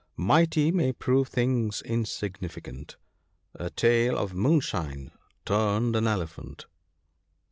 [0.17, 2.97] 91" Mighty may prove things insignificant:
[3.53, 5.11] A tale of moonshine
[5.45, 6.65] turned an elephant."